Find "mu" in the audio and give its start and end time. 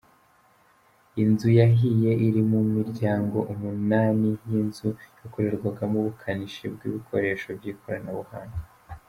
2.51-2.59